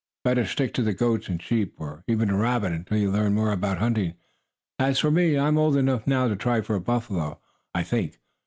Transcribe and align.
Better 0.23 0.45
stick 0.47 0.73
to 0.73 0.81
the 0.81 0.95
goats 0.95 1.27
and 1.29 1.37
the 1.39 1.43
sheep, 1.43 1.75
or 1.77 2.03
even 2.07 2.31
a 2.31 2.35
rabbit, 2.35 2.71
until 2.71 2.97
you 2.97 3.11
learn 3.11 3.35
more 3.35 3.51
about 3.51 3.77
hunting. 3.77 4.15
As 4.79 4.97
for 4.97 5.11
me, 5.11 5.37
I 5.37 5.47
am 5.47 5.59
old 5.59 5.77
enough 5.77 6.07
now 6.07 6.27
to 6.27 6.35
try 6.35 6.61
for 6.61 6.73
a 6.75 6.81
buffalo, 6.81 7.39
I 7.75 7.83
think. 7.83 8.19